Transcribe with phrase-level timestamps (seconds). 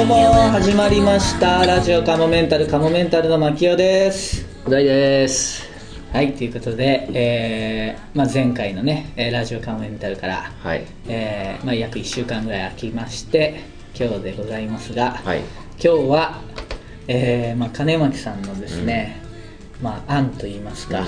[0.00, 1.66] どうも始まりました。
[1.66, 4.46] ラジオカモメンタルカモメンタルの牧雄です。
[4.64, 5.68] お題です。
[6.10, 10.86] はいということで、えーまあ、前回のねえーラジオカモメンタルから、はい。
[11.06, 13.60] えーまあ、約1週間ぐらい空きまして
[13.94, 15.40] 今日でございますが、はい。
[15.72, 16.40] 今日は、
[17.06, 19.20] えーまあ、金巻さんのですね、
[19.82, 21.04] まあ、案といいますか、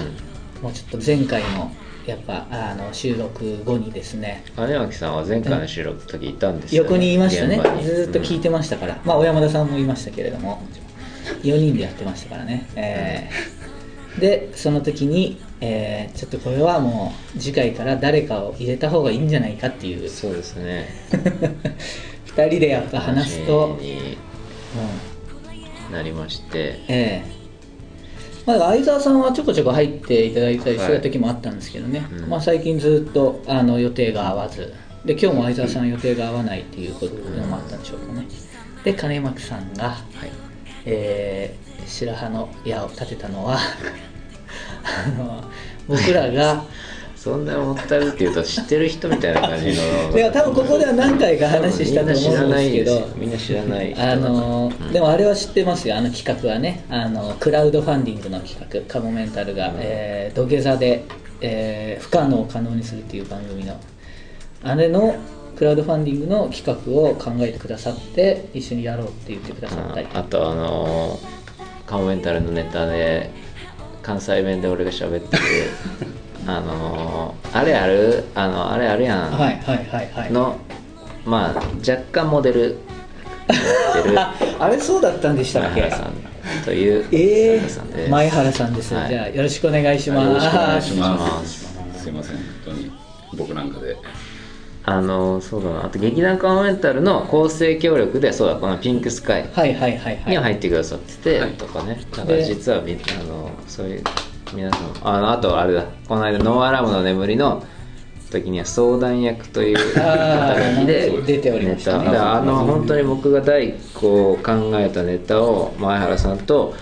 [0.61, 1.73] もうちょっと前回の
[2.07, 4.45] やっぱあの収録後にですね。
[4.57, 7.57] 金巻さんは前回の収録の時いたんですよ、横にいましたね。
[7.83, 10.63] ずーっと聞いてましたから、まあ小山田さんもいましたけれども。
[11.43, 14.21] 4人でやってましたからね、えー。
[14.21, 20.03] でその時に、えーちょっとこれはもう次回から誰かを入れた方がいいんじゃないかっていう。
[20.03, 20.89] うんそうですね。
[22.37, 23.79] 2人でやっぱ話すと、
[25.91, 26.81] なりまして。
[26.89, 27.42] ええ
[28.47, 32.29] まあ、相沢さんはちょこちょこ入っていただいたりする時もあったんですけどね、うん。
[32.29, 34.75] まあ、最近ずっとあの予定が合わず。
[35.05, 38.27] で今日も相沢さん予定が合わないっていうこともあったんでしょうかね。
[38.85, 39.95] で金巻さんが、は
[40.27, 40.31] い。
[40.87, 43.59] えー白羽の矢を立てたのは
[44.85, 45.45] あの
[45.89, 46.65] 僕らが
[47.23, 49.75] そんな思ったるっていうと知ってる人みたいな感じの。
[50.13, 53.09] でも多分ここでは何回か話したと思うんですけど。
[53.17, 56.85] みんな知らないあのうんでもあれは知ってますよあの企画はね。
[56.91, 58.81] あのクラウドファンディングの企画。
[58.89, 59.75] カモメンタルが、うん。
[59.79, 61.05] えー土下座で、
[61.41, 63.75] えー不可能を可能にするっていう番組の。
[64.65, 65.15] あれの
[65.57, 70.01] クラウドファンディングの企画を考えてくださって一緒にやろうって言ってくださった。
[70.01, 73.31] りあとあのーカモメンタルのネタで
[74.03, 75.43] 関西弁で俺が喋ってる
[76.47, 78.25] あのーあれある？
[78.35, 80.33] あのあれあるやん、はいはいはいはい。
[80.33, 80.57] の
[81.25, 82.79] まあ若干モデル。
[83.49, 84.21] になってる。
[84.21, 85.81] ああれそうだったんでしたっけ？
[85.83, 86.13] 前原さん
[86.65, 88.09] というえ前原さんです。
[88.09, 89.09] ー、前原さんです、はい。
[89.09, 91.09] じゃあよろしくお願いします、よろしくお願いしま。
[91.11, 91.73] ます。
[92.03, 92.91] すいません、本当に
[93.37, 93.97] 僕なんかで。
[94.85, 95.85] あのそうだな。
[95.85, 101.51] あと劇団カモメンタルの構成協力でそうだこのピンクスカイはいはいはいはいに入ってくださってて、はい。
[101.53, 102.01] とかね。
[102.17, 104.03] だから実はみあのそういう
[104.55, 104.91] 皆さん。
[105.03, 105.85] あのあとあれだ。
[106.09, 107.63] この間「ノーアラームの眠り」の
[108.31, 116.75] 時には相談役という肩書きで出ておりましたあの本当に僕が第一個考えたネタを前原さんと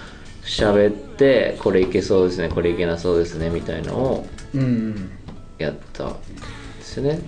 [0.45, 5.11] 喋ってこれいけそうですねこれいけなそうですねみたいのをうんうん
[5.59, 6.15] やったんで
[6.83, 7.19] すよね。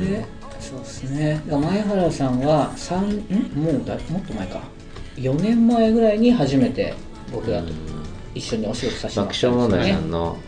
[0.00, 0.24] で
[0.58, 1.40] そうですね。
[1.48, 3.12] 前原さんは三ん？
[3.54, 4.60] もうだもっと前か。
[5.16, 6.94] 4年前ぐらいに初めて
[7.32, 7.66] 僕らと
[8.38, 10.38] 一緒にお仕事させてもら爆ったん笑問ですよね題さんの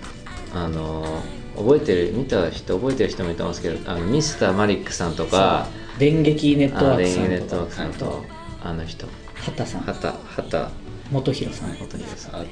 [0.54, 1.22] あの
[1.56, 5.66] 覚えてる見た人覚えてる人もいたんですけどあのミスターマリックさんとか
[5.98, 8.24] 電撃ネットあワークさんと
[8.62, 9.06] あの人。
[9.34, 9.80] 畑さん。
[9.82, 10.68] 畑畑
[11.10, 11.70] 元弘さん。
[11.70, 12.36] 元弘さん。
[12.36, 12.46] あと、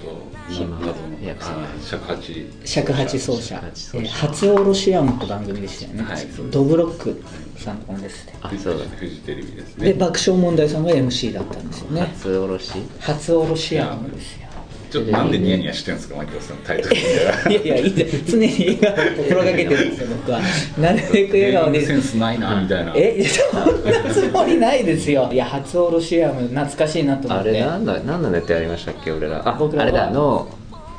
[0.48, 2.46] 暇などのいやあ尺八。
[2.64, 3.42] 尺八奏者。
[3.42, 3.98] 尺八奏者。
[3.98, 7.22] えー初おろしアムって番組でしたよね、はいドブロック
[7.56, 8.34] さんとかもですね。
[8.40, 8.84] あそうだ。
[8.84, 9.94] フジテレビですでね。
[9.94, 12.00] 爆笑問題さんが MC だったんですよね。
[12.00, 12.72] 初おろし？
[13.00, 14.47] 初おろしアムですよ
[14.90, 16.96] ちょっとなんでニヤニヤしてるんですか、マキオさん、タイトル。
[17.52, 17.94] いやいやいい
[18.26, 20.40] 常に笑顔を心がけてるんですよ僕は。
[20.80, 21.86] なるべく笑顔で。
[21.86, 22.92] センスないな、みたいな。
[22.96, 25.28] えそんなつもりないですよ。
[25.32, 27.50] いや初おろしアム懐かしいなと思って。
[27.50, 29.42] あれなんだ何のネタやりましたっけ俺ら。
[29.44, 29.88] あ僕らは。
[29.88, 30.48] あれだ脳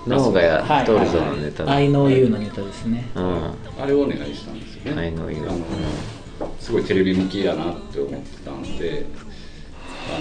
[0.05, 3.09] 脳がやはいっとるぞのネタだ I know you のネタですね。
[3.15, 3.51] うん。
[3.81, 5.01] あれをお願いしたんですよね。
[5.01, 5.29] I know
[6.59, 9.05] すごいテレビ向きやなって思ってたんで、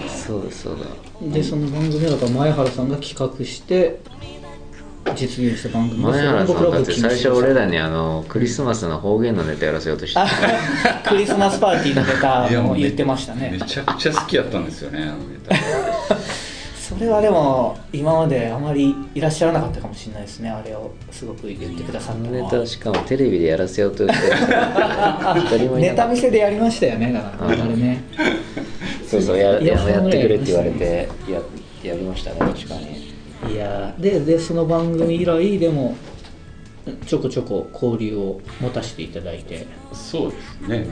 [0.08, 1.32] そうだそうだ。
[1.32, 4.00] でその番組はだから前原さんが企画して
[5.14, 10.26] 実現した番組前原さんだって最初俺ららにあのクリスマスの方言のネタやらせようとしてあ
[11.08, 15.56] クリスマスパーティーのネタも言ってましためねちゃくちゃ好きやったんですよね、あのネタ。
[16.88, 22.44] それはでも今まであまりいらっしゃらなかったかもしれないですねあれをすごく言ってくださったのは。
[22.44, 24.28] ネタをしかもテレビでやらせようとして
[25.76, 27.50] ネタ見せでやりましたよねだから。
[27.50, 28.02] あれね
[29.08, 31.40] そうそうやいやややってくれって言われてや
[31.82, 33.08] やりましたね確かに。
[33.52, 35.96] いやーででその番組以来でも
[37.06, 40.86] ちょこちょこ交流を持たせていただいて、そうですね。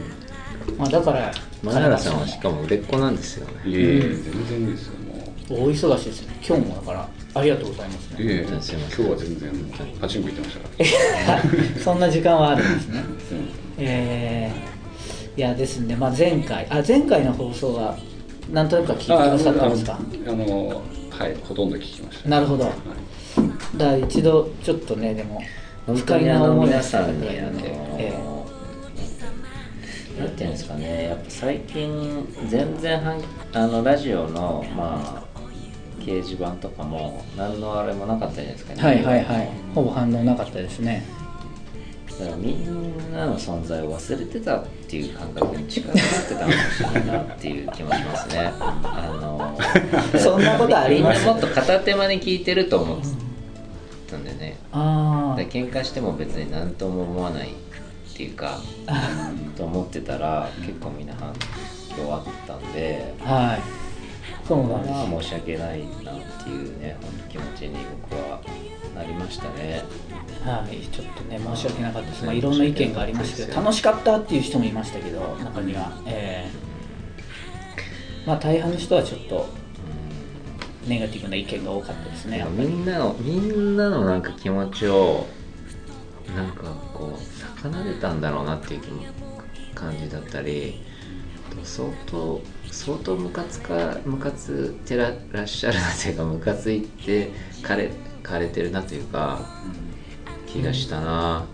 [0.77, 1.33] まあ、だから
[1.63, 3.53] 前原さんはしかも売れっ子なんですよね。
[3.65, 5.69] いえいえ、全然ですよ、もう。
[5.69, 6.39] 大忙しですね。
[6.47, 8.25] 今日もだからありがとうございますね。
[8.25, 8.79] いえ、すいません。
[8.79, 9.51] 今日は全然
[10.01, 11.81] パチンコ行ってましたから。
[11.81, 13.05] そんな時間はあるんですね。
[13.29, 13.45] すいま
[13.79, 14.76] えー、
[15.37, 17.97] いやですね、まあ、前回あ前回の放送は
[18.51, 19.99] なんとなくは聞いてくださったんですか？
[20.29, 22.29] あのはい、ほとんど聞きました。
[22.29, 22.65] なるほど。
[22.65, 22.75] はい。
[23.77, 25.43] だから一度ちょっとねでも
[25.87, 26.71] 不快な思い。
[26.71, 26.83] えなん
[30.31, 31.09] ていうんですかね。
[31.09, 33.23] やっぱ最近全然はん
[33.53, 35.23] あのラジオのまあ
[36.01, 38.73] 掲示板とかも何のあれもなかったじゃないですか。
[38.75, 39.51] えはいはいはい。
[39.75, 41.05] ほぼ反応なかったですね
[42.19, 48.51] だからみんなの存在を忘れてたっていう感覚に近くなってたのかもしれないなっていう気もしますね。
[48.61, 49.59] あの
[50.19, 51.19] そんなことあります？
[51.21, 53.07] みんなもっと片手間に聞いてると思って
[54.11, 54.57] たんでね。
[54.73, 58.59] あで喧嘩しても別に何とも思わないっていうか
[59.57, 61.33] と思ってたら結構みんな反
[61.95, 63.61] 響あったんであはい。
[64.49, 64.91] そうなんです。
[64.93, 66.15] まあ申し訳ないなっ
[66.45, 67.77] ていうね本当気持ちに
[68.11, 68.41] 僕は
[68.97, 69.85] なりましたね。
[70.45, 76.67] はい、ちょっとね申し訳なかったです、まあ、いろんな意見がありましたけど楽しかったっていう人もいましたけど中には、えー
[78.27, 79.47] まあ大半の人はちょっと
[80.87, 85.27] ネガティブな意見が多かったですねみんなのみんなのなんか気持ちを
[86.35, 88.83] なんかこう逆なでたんだろうなっていう
[89.75, 90.83] 感じだったり
[91.63, 92.41] 相当
[92.71, 97.31] 相当ムカつかムカつってららっしゃるなというかムカついて
[97.63, 97.91] かれ
[98.27, 99.41] かれてるなというか
[100.47, 101.47] 気がしたな、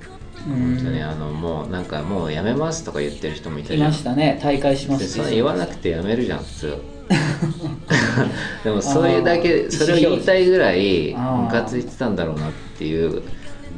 [0.47, 0.77] うん。
[0.77, 4.41] 本当にあのもうなんかもうやめますとか言ってる人もいたじゃんいましたね。
[4.43, 6.83] 大会しますそれ言わなくてやめるじゃん普通。
[8.65, 13.23] でもそういうだけそれを言いたいぐらいムカついてたんだろうなっていう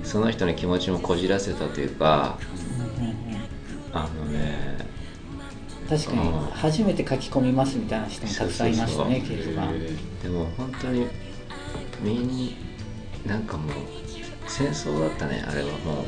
[0.05, 2.39] その人の気持ちもこじらせたというか
[3.93, 4.77] あのね
[5.89, 9.63] 確かにうん初めて書き込みますみたいな人もたくさんいましたね掲示板
[10.23, 11.07] でも本当に
[12.03, 12.55] みん
[13.27, 13.75] なんかもう
[14.47, 16.05] 戦争だったねあれはもう。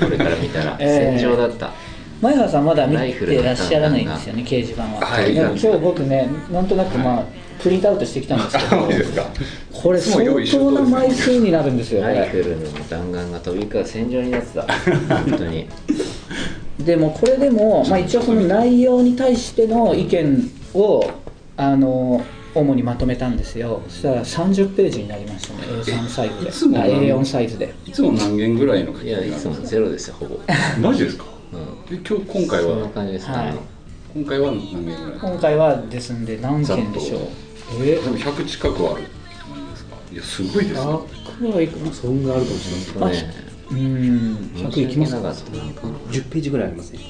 [0.00, 0.76] これから見たら。
[0.80, 1.18] ええ。
[1.18, 1.72] 戦場だった、
[2.20, 5.34] 前原さんまだ見てらっしゃらないんですよね掲示板は、はい。
[5.34, 7.24] でも今日僕ねなんとなくまあ、
[7.62, 8.88] プリントアウトしてきたんですけど
[9.72, 14.62] これ相当な枚数になるんですよライフルの弾丸が飛び交う戦場になってた。
[14.62, 15.68] 本当に。
[16.80, 21.10] でもこれでも、まあ、一応その内容に対しての意見を
[21.56, 22.22] あの
[22.56, 23.82] 主にまとめたんですよ。
[23.88, 25.60] そしたら30ページになりましたね。
[25.82, 26.48] A3 サイズで。
[26.48, 27.74] いつもあ A4 サイズで。
[27.84, 30.42] いつも何件ぐらいの書きいやいつもゼロですよほぼ、か
[30.80, 31.24] マジですか？
[31.52, 31.56] う
[31.94, 33.54] ん、で今日今回そんなは感じですね、はい。
[34.14, 35.00] 今回は何件ぐらい？
[35.20, 37.20] 今回はですんで何件でしょう。
[37.84, 37.96] え？
[37.96, 39.04] でも100近くはある
[39.54, 39.96] 何ですか？
[40.12, 40.80] いやすごいですね。
[40.80, 43.34] 100はいくそんがあるかもしれないね。
[43.70, 43.76] うん。
[44.54, 47.00] 100いきますか？10ページぐらいありますね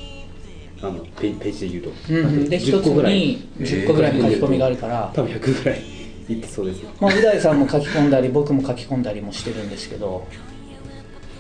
[0.82, 3.14] あのペページで言うと、うん、で10 1つ個ぐらい。
[3.14, 5.81] に10個ぐらいの書き込みがあるから、多分100ぐらい。
[6.28, 10.26] いってそうですまあ、う大さんも書き込んだり僕も書き込んだりもしてるんですけど。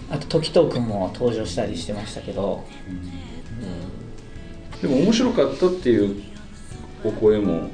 [0.08, 2.64] あと時藤君も登場したりしてましたけど。
[4.80, 6.22] でも面白かったっていう
[7.02, 7.68] お声も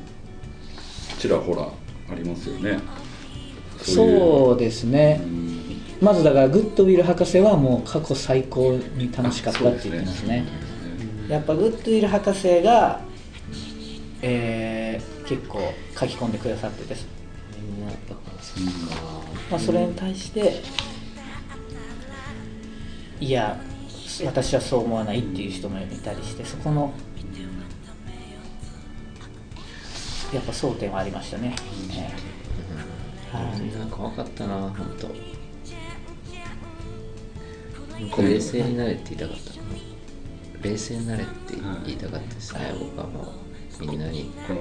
[1.18, 1.68] ちらほら
[2.10, 2.78] ありますよね。
[3.82, 5.20] そうですね。
[5.22, 5.52] うん。
[6.00, 10.44] まずだからグッドウィル博士はもう過去最高に楽しかったって言ってますね
[11.28, 13.00] やっぱグッドウィル博士が、
[14.20, 15.60] えー結構
[15.98, 16.94] 書き込んでくださってて、
[17.58, 18.02] みんなだか
[18.36, 18.60] らそ
[19.50, 20.60] まあ、それに対して
[23.20, 23.58] いや
[24.26, 26.92] 私はそう思わないっていう人もいたりしてそこの
[30.34, 31.54] やっぱ争点はありましたね、
[31.90, 33.50] えー。
[33.50, 33.60] はい。
[33.60, 35.10] みんな怖かったな本当。
[38.22, 39.52] 冷静になれって言いたかった
[40.62, 41.56] 冷静になれって
[41.86, 43.34] 言いたかったですね、僕はも
[43.80, 44.30] うみんなに。
[44.46, 44.60] この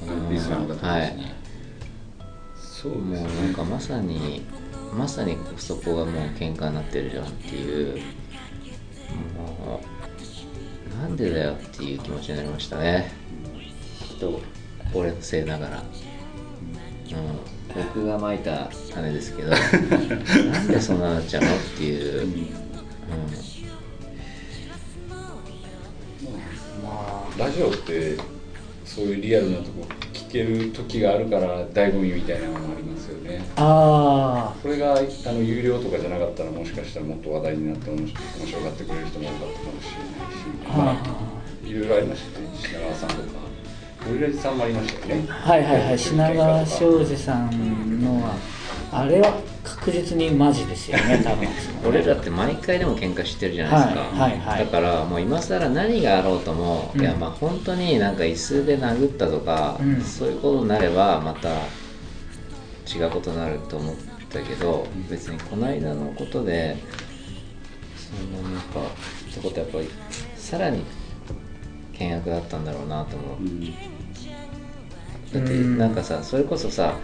[0.00, 1.34] このリスの方はいですね。
[2.58, 4.42] そうもうですなんかまさに
[4.92, 8.02] まさにそこがもう喧嘩になってるじゃんっていう。
[9.38, 13.12] もうなんでだよっていう気持ちになりましたね。
[14.00, 14.40] きっと
[14.92, 15.84] 俺のせいながら、うん、
[17.74, 19.50] 僕がまいた種ですけど。
[20.50, 22.66] なんでそんななっちゃうのっていう、うん
[27.38, 28.16] ラジオって
[28.84, 33.44] そういうリアルなとこ聞ける時があるから醍醐味みたいなのもありますよね。
[33.56, 40.46] あこれがあの有料とかじゃなかったらもしかしたらもっと話題になって面白面白がってくれる人も多かったかもしれないし。
[40.68, 42.48] まあいろいろありましたね。
[42.54, 43.20] 品川さんとか。
[44.08, 45.26] オリラジさんもありましたよね。
[45.28, 45.86] あはいはい。
[45.88, 48.34] はい品川庄司さんのは
[49.00, 49.32] あれは
[49.64, 51.48] 確実にマジですよね 多分。
[51.86, 54.58] 俺らって毎回でも喧嘩してるじゃないですか、はいはいはい。
[54.60, 57.00] だからもう今更何があろうとも、うん。
[57.00, 60.00] いやまあ本当になんか椅子で殴ったとか、うん。
[60.02, 61.48] そういうことになればまた
[62.86, 63.94] 違うことになると思っ
[64.30, 66.76] たけど、別にこの間のことで
[67.96, 68.80] そんななんか
[69.30, 69.90] ってことはやっぱり
[70.36, 70.84] さらに
[71.92, 73.64] 険悪だったんだろうなと思う、うん。
[73.70, 76.94] だってうんなんかさそれこそさ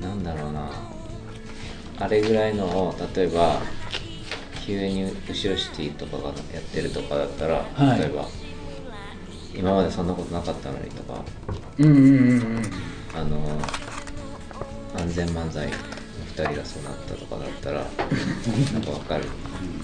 [0.00, 0.70] なんだろうな
[1.98, 3.60] あれぐらいのを例えば
[4.66, 7.98] 急に後ろシティとかがやってるとかだったら、はい。
[8.00, 8.26] 例えば
[9.54, 11.24] 今までそんなことなかったのにとか
[11.78, 12.06] うんうんうん
[12.56, 12.62] うん。
[13.14, 13.38] あの
[14.96, 15.94] 安全漫才の2
[16.34, 17.84] 2人がそうなったとかだったら
[18.72, 19.24] なんかわかる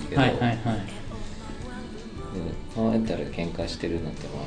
[0.09, 0.57] けど、はいはいはい。
[2.35, 4.45] でもカモメンタルで喧嘩してるなんてまあ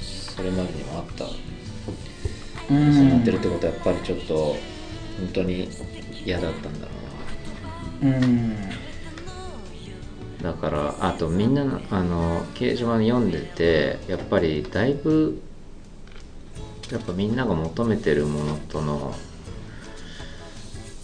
[0.00, 1.28] それまでにもあった、う
[2.68, 4.56] そうなってるってことはやっぱりちょっと
[5.18, 5.68] 本当に
[6.24, 6.92] 嫌だったんだろ
[8.02, 8.16] うな。
[8.16, 8.56] うん
[10.42, 15.42] だからあとみんなのあの掲示板読んでてやっぱりだいぶ
[16.92, 19.14] やっぱみんなが求めてるものとの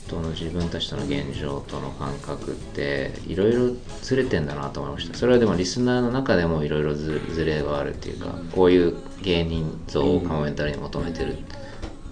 [0.08, 3.70] との自分たちとの現状との感覚っていろいろ
[4.02, 5.16] ずれてんだなと思いました。
[5.16, 11.36] それはでもリスナーの中でもいろいろずずれがあるっていうかこういう芸人像をカモメンタルに求めてるっ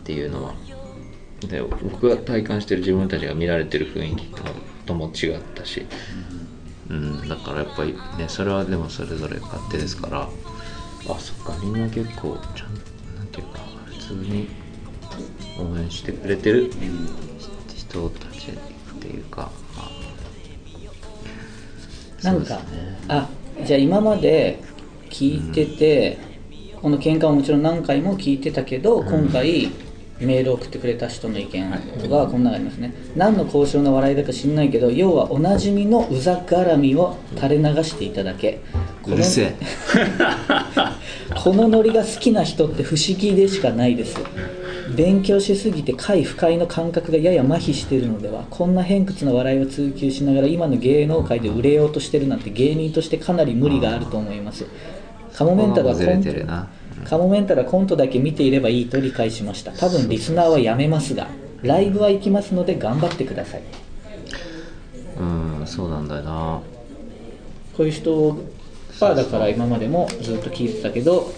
[0.05, 0.55] ていうのは
[1.49, 4.43] で僕が体感してる自分たちが見られてる雰囲気と
[4.87, 5.87] とも違ったし、
[6.89, 10.29] うん、だからやっぱりねそれはでもそれぞれ勝手ですから。
[11.09, 11.57] あそっか。
[11.63, 12.75] みんな結構ちゃん
[13.17, 14.49] なんていうか普通に
[15.59, 16.71] 応援してくれてる
[17.75, 19.91] 人たちっていうか、ま
[22.23, 22.63] あ、なんか、ね。
[23.09, 23.29] あ
[23.65, 24.63] じゃあ今まで
[25.11, 26.19] 聞いてて、
[26.81, 29.71] この喧嘩ももちろん何回も聞いてたけど、今回
[30.27, 38.61] メールを送ってくれた人の意見がこんなのがありますね、何の交渉の笑いだか知んないけど要はおなじみのうざ絡みを垂れ流していただけ。
[39.03, 39.55] このうるせえ。
[41.35, 44.17] このノリが好きな人って不思議でしかないです。
[44.97, 48.45] 勉強しすぎて快不快の感覚がやや麻痺しているのでは。
[48.51, 54.67] こんな偏屈な笑いを追求しながら今の芸能界で売れようとしてるなんて芸人としてかなり無理があると思います。
[55.35, 56.69] カモメンタルはずコンれてるな
[57.05, 59.73] カモメンタルはコントだけ見ていればいいと理解しました。
[59.73, 61.29] 多分リスナーはやめますが
[61.63, 63.63] ライブは行きますので頑張ってください。
[65.19, 66.61] うんそうなんだよな。
[67.77, 68.37] こういう人
[69.01, 71.33] はだから今までもずっと聞いてたけど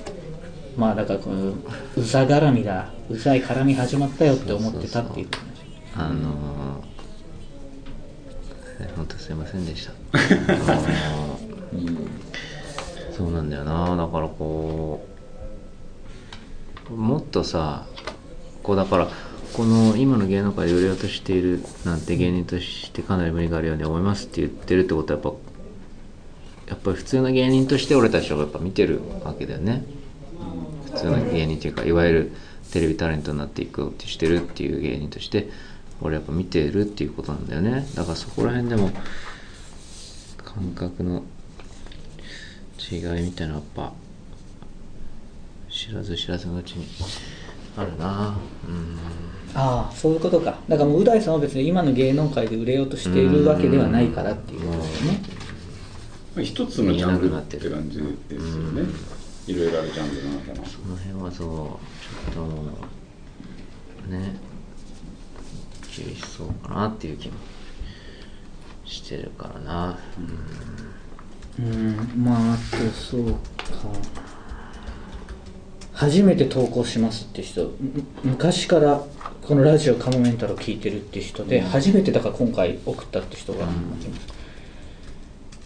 [0.76, 1.54] まあだからこの
[1.96, 5.28] うざ絡みだうざい絡み始まったよって思ってたっていう
[5.96, 9.92] あのー、本当すいませんでした。
[10.72, 12.24] あのー
[13.16, 15.13] そうなんだよな、だからこう、
[16.90, 17.86] もっとさ、
[18.62, 19.08] こうだから、
[19.54, 29.84] この今の芸能界で売れようとしているなんて芸人としてかなり無理があるように思いますって言ってるってことはやっぱ、やっぱり普通の芸人として俺たちをやっぱ見てるわけだよね。
[30.86, 32.32] 普通の芸人っていうかいわゆる
[32.72, 35.48] テレビタレントになっていこうとしてるっていう芸人として
[36.00, 38.90] 俺やっぱ見てるっていうことなんだよねだからそこら辺でも
[40.44, 41.22] 感覚の
[42.78, 43.92] 違いみたいなやっぱ
[45.74, 46.86] 知らず知らずのうちに
[47.76, 48.36] あるな。
[48.68, 48.96] うん。
[49.56, 50.56] ああそういうことか。
[50.68, 55.20] だからもうう大さんは別に今の芸能界で売れようとしているわけではないからっていうことですね。
[56.36, 58.82] まあ一つのジャンルって感じですよね。
[59.48, 62.62] いろいろあるジャンルの中のその辺はそうちょっとも
[64.08, 64.36] うね
[65.90, 67.34] 注意しそうかなっていう気も
[68.84, 69.98] してるからな。
[71.58, 72.22] うん。
[72.24, 73.38] まああとそうか
[75.94, 79.00] 初めて投稿しますって人む昔から
[79.42, 84.08] このラジオカモメンタルを聞いてるって人で、初めてだから今回送ったって人がいます、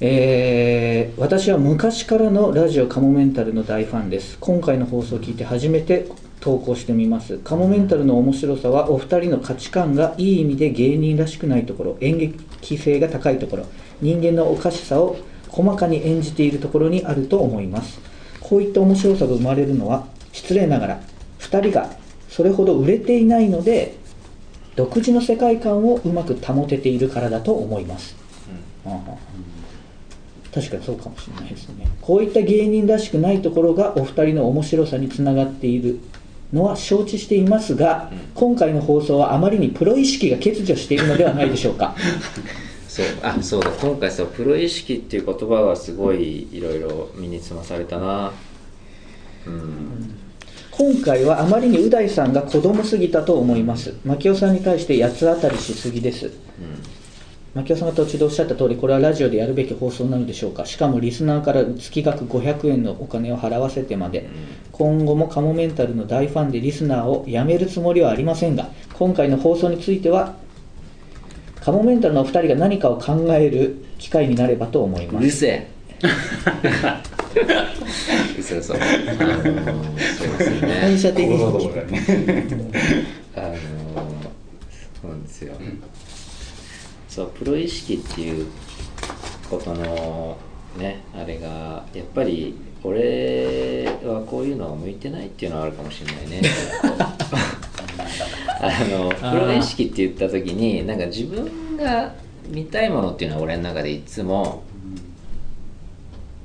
[0.00, 4.36] えー私は昔からのラジオカモメンタルの大ファンです。
[4.40, 6.06] 今回の放送を聞いて初めて
[6.40, 7.38] 投稿してみます。
[7.38, 13.66] カモメンタルの面白さはお二人の価値観がいい意味で芸人らしくないところ演劇性が高いところ
[14.00, 15.16] 人間のおかしさを
[15.48, 18.00] 細かに演じているところにあると思います。
[18.40, 20.06] こういった面白さが生まれるのは
[20.38, 21.00] 失礼ながら
[21.38, 21.90] 二人が
[22.28, 23.96] それほど売れていないので
[24.76, 28.16] 独自の世界観をうまく保てているからだと思います、
[28.86, 28.92] うん。
[28.92, 29.00] うん
[30.54, 31.86] 確かにそうかもしれないですね。
[32.00, 36.00] こういった芸人らしくないところがお二人の面白さにつながっている
[36.54, 41.94] のは承知していますが、今回の放送はあまりにプロ意識が欠如しているのではないでしょうか。
[42.88, 43.06] そう。
[43.22, 43.70] あそうだ。
[43.72, 48.32] 今回さプロ意識っていう言葉がすごいいろいろ身につまされたな。
[49.46, 49.97] うん
[50.78, 53.96] 今回はあまりにう大さんが子供すぎたと思います。
[54.04, 56.30] 牧雄さんに対して八つ当たりしすぎです。
[57.52, 60.64] 牧雄さんが途中でおっしゃった通りこれはラジオでやるべき放送なのでしょうか。
[60.66, 64.28] しかもリスナーから月額500円のお金を払わせてまで。
[64.70, 70.36] 今後もカモメンタルの大ファンでリスナーを辞めるつもりはありませんが今回の放送については
[71.60, 75.22] カモメンタルのお二人が何かを考える機会になればと思います。
[75.24, 75.70] うるせえ
[78.38, 80.78] 嘘嘘あのそうですよね。
[80.80, 81.70] 反射的ここのとに
[83.34, 83.54] あの
[85.00, 85.54] そうなんですよ
[87.08, 88.46] そうプロ意識っていう
[89.48, 90.36] ことの
[90.76, 96.42] ねあれがやっぱり俺はこういうのは向いてないっていうのはあるかもしれないね。
[98.60, 102.12] あのプロ意識って言った時になんか自分が
[102.48, 104.64] 見たいものっていうのは俺の中でいつも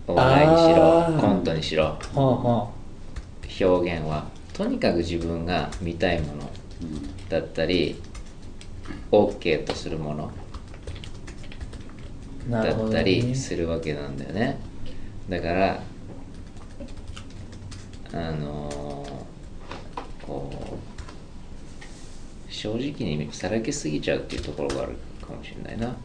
[0.07, 1.83] お笑いにしろコントにしろ。
[1.85, 2.69] はあは
[3.59, 4.27] 表現は。
[4.53, 6.49] とにかく自分が見たいもの
[7.29, 7.99] だったり
[9.11, 10.31] OK とするもの
[12.49, 14.59] だったりするわけなんだよね。
[15.29, 15.81] だから
[18.13, 19.03] あのー
[20.25, 20.49] こ
[22.49, 25.87] う正直にさらけすぎちゃうっていうところがあるかもしれないな。
[25.87, 25.95] うん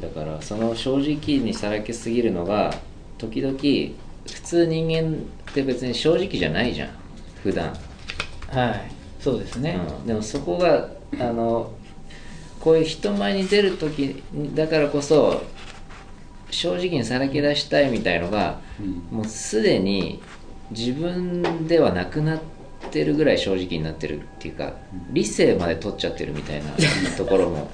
[0.00, 2.74] だからその正直にさらけすぎるのが
[3.18, 5.16] 時々普通人間
[5.50, 6.90] って別に正直じゃないじゃん
[7.42, 7.74] 普段。
[8.48, 10.88] はいそうですね、うん、でもそこが
[11.20, 11.70] あの
[12.60, 14.22] こういう人前に出る時
[14.54, 15.42] だからこそ
[16.50, 18.60] 正直にさらけ出したいみたいのが
[19.10, 20.20] もうすでに
[20.70, 22.40] 自分ではなくなっ
[22.90, 24.74] てるぐらい正直になってるっていうか
[25.10, 26.72] 理性まで取っちゃってるみたいな
[27.16, 27.70] ところも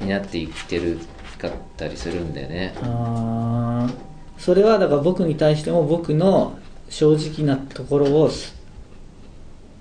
[0.00, 0.98] になっていってる
[1.38, 2.74] かったりするんだよね。
[2.82, 4.08] あー
[4.40, 8.56] それはだから僕に対しても僕の正直なところをす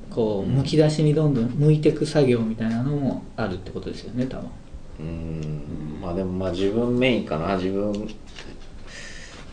[0.10, 4.50] こうむき出しにどんどん向いていく作業みたいなのもあるってことですよね多分。
[5.00, 7.56] うんまあでもまあ自分メインかな。
[7.56, 7.94] 自分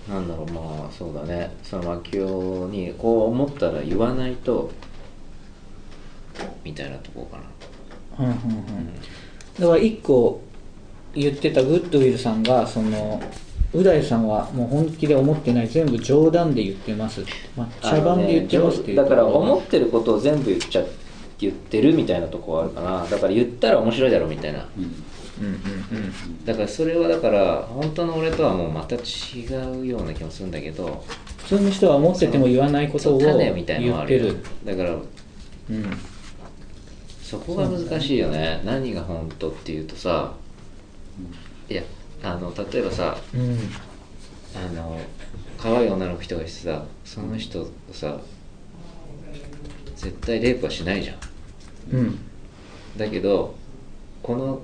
[0.09, 1.55] なんだろうまあそうだね。
[1.63, 4.71] その牧雄にこう思ったら言わないと
[6.65, 7.39] みたいなとこか
[8.19, 8.27] な。
[8.27, 8.95] うんうんうん。
[9.61, 10.41] だから一個
[11.15, 13.21] 言ってたグッドウィルさんがその
[13.73, 17.25] う大さんはもう本気で思ってない全部冗談で言ってます。
[17.57, 20.85] まあ、茶番で言ってますっていうだから思っってることを全部言っちゃ
[21.39, 23.07] 言ってるみたいなとこはあるかな。
[23.07, 24.69] だから言ったら面白いだろみたいな。
[24.79, 29.01] うんうんうんだからそれはだから本当の俺とはもうまた違
[29.81, 31.05] うような気もするんだけど
[31.39, 34.37] 普通の人は思ってても言わないことを言ってる。
[34.65, 35.99] だからうん。
[37.21, 38.61] そこが難しいよね。
[38.65, 40.35] 何が本当っていうとさ
[41.69, 41.83] いや
[42.23, 43.59] あの例えばさうん。
[44.55, 45.01] あの
[45.59, 48.19] 可愛い女の人がいてさその人さ
[49.97, 51.17] 絶対レイプはしないじゃん。
[51.93, 52.19] うん。
[52.97, 53.55] だけど
[54.23, 54.63] この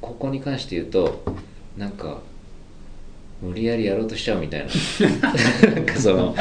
[0.00, 1.24] ここに関して言うと
[1.76, 2.18] なんか
[3.40, 4.66] 無理やりやろうとしちゃうみたいな。
[5.74, 6.34] なんかその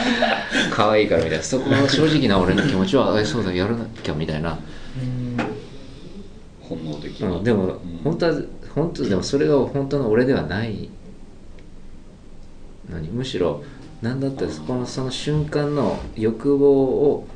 [0.71, 1.43] 可愛いからみたいな。
[1.43, 4.59] そこの正直な俺の気持ちは えそうだやらなきゃみたいな、
[5.01, 5.37] うん。
[6.61, 8.41] 本能的うん、でも本当は
[8.75, 10.89] 本当でもそれが本当の俺ではない
[12.89, 13.63] のにむしろ
[14.01, 17.27] 何だったらそこのその瞬間の欲望を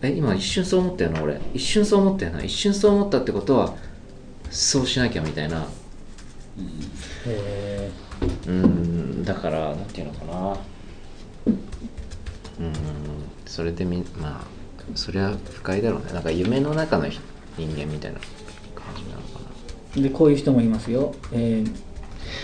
[0.00, 1.40] え今一瞬そう思ったよな俺。
[1.54, 2.44] 一瞬そう思ったよな。
[2.44, 3.74] 一瞬そう思ったってことは
[4.50, 5.66] そうしなきゃみたいな。
[7.26, 7.90] へ
[8.46, 9.24] うん。
[9.24, 10.56] だからなんていうのかな。
[11.46, 12.72] うん。
[13.46, 14.46] それでみまあ
[14.94, 16.12] それは不快だろうね。
[16.12, 17.20] なんか夢の中の人
[17.56, 18.20] 人間みたいな
[18.76, 19.22] 感じなの
[20.02, 21.88] でこういう人もいますよ、えー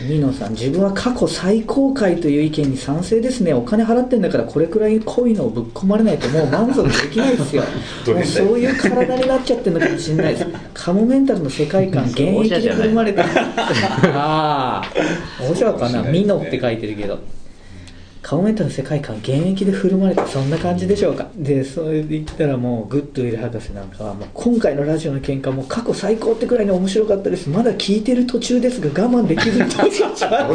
[0.03, 3.55] ニノさん自分は過去最高回という意見に賛成ですね。
[3.55, 7.63] お金払ってんだからこれくらい濃いのをぶっ込まれないともう満足できないですよ。
[8.13, 10.47] もうそういう体になっちゃってるのかもしれないです。
[10.73, 13.29] カモメンタルの世界観 現役で振るまれてる
[14.15, 17.21] ああ面白いかな「ミノ」って書いてるけど
[18.25, 21.29] カモメンタルの世界観現役で振るまれてそんな感じでしょうか？
[21.37, 27.51] でそれで言ったらもうグッドウィル博士なんかはもう今回のラジオの喧嘩も過去最高ってくらいに面白かったです。
[27.51, 30.55] まだ聞いてる途中ですが我慢できずに閉じちゃったよ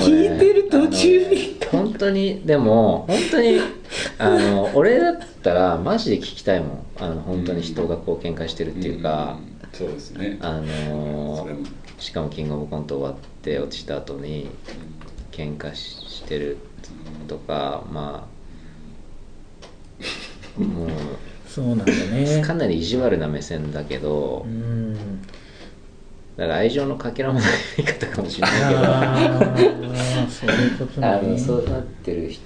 [0.00, 1.56] 聞いてる途中に。
[1.70, 3.60] 本当にでも本当に
[4.18, 6.78] あの 俺だったらマジで聞きたいもん。
[6.98, 9.78] あの本当に人がこう喧嘩してるっていうか、うん。
[9.78, 10.38] そうですね。
[10.40, 11.46] あの
[11.98, 13.28] しかもキングオブコント終わって
[13.58, 14.48] 落ちた後に
[15.32, 16.58] 喧嘩ししてる
[17.28, 18.26] とかま
[20.58, 20.88] あも
[21.46, 22.42] そうなんだうね。
[22.44, 25.22] かなり意地悪な目線だけどうん。
[26.36, 29.56] だから愛情のかけらもない言い方かもしれないけどああ
[30.28, 32.42] そういうことあねのそうなってる人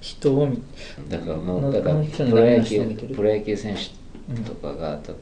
[0.00, 0.62] 人を見
[1.08, 5.12] だからもなうだからプロ野球プロ野球選手とかがた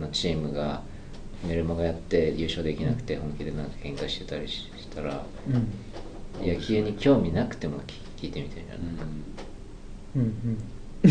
[0.00, 0.82] のチームが
[1.44, 5.68] メルマガやって優勝できなくて本気でなんか喧嘩してたりしたらうん。
[6.40, 8.74] 野球に興味なくても聞聞いてみたいな、
[10.16, 10.58] うんうん。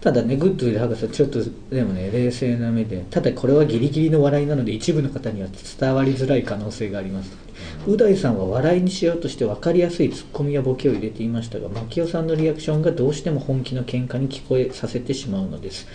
[0.00, 1.40] ただねグッドウィル博士はちょっと
[1.70, 5.48] でもね冷静な目でただこれはギリギリの笑いなので一部の方には
[5.80, 7.30] 伝わりづらい可能性があります。
[7.86, 15.86] う大さんは笑いにしようとして分かりやすいツッコミやボケを入れていましたが牧雄さんのリアクションがどうしても本気の喧嘩に聞こえさせてしまうのです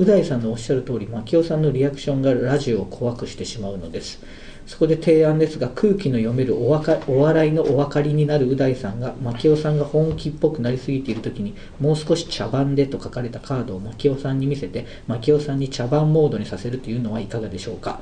[0.00, 4.18] う大さんのおっしゃる通り牧雄さんのリアクションがラジオを怖くしてしまうのです。
[4.66, 18.00] そこで提案ですが空気の読めるおわかお笑いのお分かりになるう大さんが牧雄さんが本気っぽくなりすぎている時にもう少し茶番でと書かれたカードを牧雄さんに見せて牧雄さんに茶番モードにさせるというのはいかがでしょうか。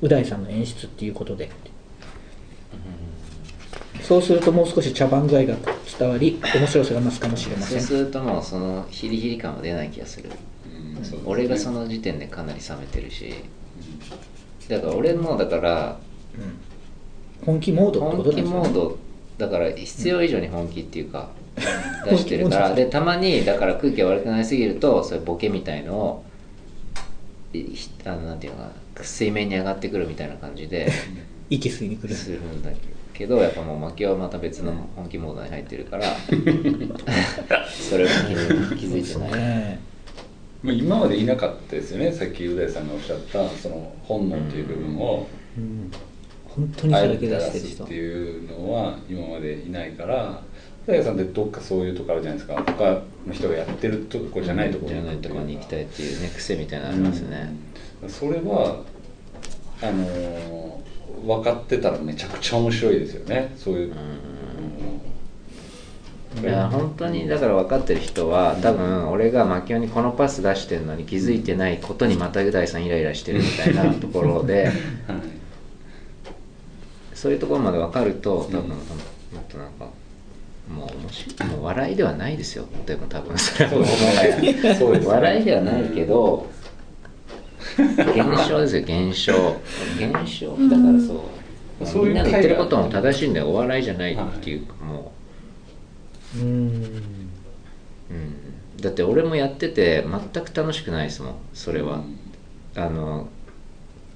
[0.00, 1.50] う大さんの演出っていうことで。
[4.00, 5.56] そうするともう少し茶番具合が
[5.98, 7.80] 伝わり面白さが増すかもしれません。
[7.80, 10.30] そうするともうそのヒリヒリ感は出ない気がする。
[11.24, 13.34] 俺がその時点でかなり冷めてるし。
[14.68, 15.98] だから俺もだから
[17.44, 18.50] 本気モードってこ本気とですよね。
[18.50, 18.98] モード。
[19.38, 21.28] だから必要以上に本気っていうか
[22.04, 22.74] 出してるから。
[22.74, 26.24] でたまにだから空気が悪くなりすぎるとそういうボケみたいのを
[28.04, 28.64] あのなんていうのか
[28.96, 30.90] な水面に上がってくるみたいな感じで
[31.50, 32.14] 息吸いに来る。
[32.14, 32.70] するんだ
[33.14, 36.04] けどやっぱもう負けはまた別の本気モードに入ってるから
[37.70, 38.08] それを
[38.76, 39.32] 気づいてない。
[39.32, 39.95] ね
[40.66, 42.12] まあ今までいなかったですよね。
[42.12, 45.26] さっきう大さんがおっしゃったその本能という部分を
[45.56, 45.90] うん。
[46.44, 50.42] 本当にそれだけ出してるっていうのは今までいないから
[50.86, 52.62] う大さんってどっかそういうとこあるじゃないですか。
[52.66, 57.54] 他の人がやってるとこじゃないところじゃないところに行きたいっていうね癖みたいなのありますね、
[58.08, 58.82] それは
[59.82, 60.76] あのー
[61.26, 63.52] 分かってたらめちゃくちゃ面白いですよね。
[63.56, 63.94] そういう、
[66.48, 74.74] いや本当にだから分かってる人は多分俺がマキオにこのパス出してるのに気づいてないことにまたう大さんイライラしてるみたいな ところではい。
[77.14, 78.74] そういうところまで分かると多分、うんも
[79.40, 79.86] っとなんか
[80.72, 82.64] もう面白いもう笑いではないですよ。
[82.86, 83.72] でも多分それは
[84.78, 86.46] そう笑いではないけど
[87.78, 89.32] 現象ですよ現象。
[89.98, 91.24] 現象だからそ
[91.80, 91.86] う。
[91.86, 93.48] そうみんなが言ってることも正しいんだよ。
[93.48, 95.00] お笑いじゃないっていうかもう。
[95.00, 95.15] ん
[96.34, 97.30] う、うん、
[98.80, 102.02] だって俺もやってて全く楽しくないですもんそれは、
[102.74, 103.28] あの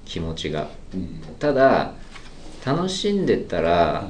[0.05, 0.69] 気持ちが。
[0.93, 1.21] うん。
[1.39, 1.93] ただ
[2.65, 4.09] 楽しんでたら、は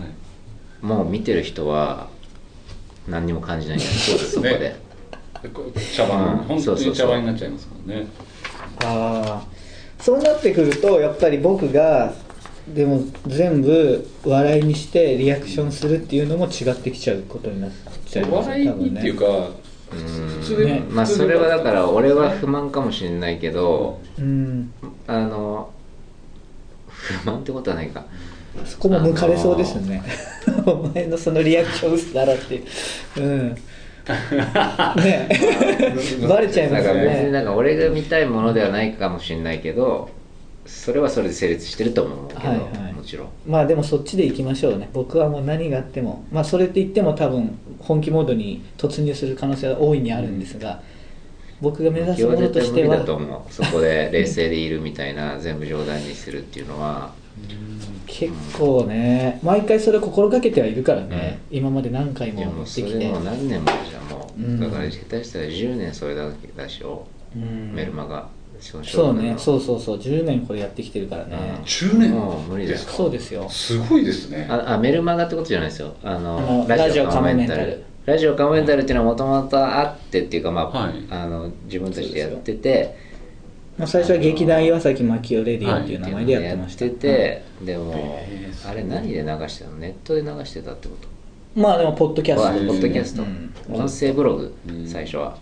[0.82, 0.86] い。
[0.86, 2.10] もう見てる人は
[3.08, 4.76] 何にも感じない そうですね。
[5.44, 5.82] そこで。
[5.96, 6.38] 茶番、うん。
[6.40, 8.08] 本当に茶番になっちゃいますもんね。
[8.84, 9.48] ああ
[10.00, 12.14] そうなってくるとやっぱり僕が
[12.68, 17.72] でも全部笑いにしてリアクションするっていうのも違ってきちゃうことになっ
[18.06, 18.50] ちゃいます。
[18.50, 19.50] 笑いっていうか、うん。
[19.98, 20.84] 普通で、ね。
[20.90, 24.74] まあそれはだから俺は不満かもしれないけどうん。
[25.08, 25.72] あの
[26.88, 28.06] 不満ってことはないか。
[28.66, 30.04] そこも向かれそうですよね、
[30.66, 32.62] お前のそのリアクション薄だらって。
[33.18, 33.56] うん。
[35.02, 35.30] ね。
[36.28, 37.30] バレちゃいますね。
[37.32, 40.10] なんか俺が見たいものではないかもしれないけど
[40.66, 42.94] それはそれで成立してると思うけど、はいはい。
[42.94, 43.28] もちろん。
[43.48, 44.90] まあでもそっちで行きましょうね。
[44.94, 50.82] 僕はもう何があってもまあそれって言っても多分本気モードに突入する可能性は大いにあるんですが、
[51.62, 53.04] 僕が目指すものとしては。
[53.50, 57.14] そこで冷静でいるみたいな全部冗談にするっていうのは
[58.06, 59.40] 結構ね。
[59.44, 63.12] 毎回それ心がけてはいるからね、今まで何回ももうそれ持ってきて。
[63.12, 64.60] もう何年もじゃんもう、うん。
[64.60, 67.74] だから下手したら10年それだけだしょ、うん。
[67.74, 68.06] メルマ
[68.62, 68.84] ガその。
[68.84, 69.36] そうね。
[69.38, 69.98] そううそうそう。
[69.98, 72.12] 10年これやってきてるからね、10年？
[72.12, 73.50] もう無理ですかそうですよ。
[73.50, 74.48] すごいですね。
[74.50, 75.96] ああメルマガってことじゃないですよ。
[76.04, 77.84] あのあのラジオカモメンタル。
[78.06, 81.06] ラジオカモメンタルっていうのはもともとあってっていうかまあ,、はい。
[81.10, 83.12] あの自分たちでやってて。
[83.78, 88.20] まあ、最初は劇団岩崎牧雄レディオっていう名前でやってました、やってて、でも、
[88.68, 89.78] あれ何で流してたの？
[89.78, 91.08] ネットで流してたってこと？
[91.60, 92.50] まあでもポッドキャスト。
[92.50, 93.54] あポッドキャスト、うん。
[93.70, 94.88] 音声ブログ、うん。
[94.88, 95.38] 最初は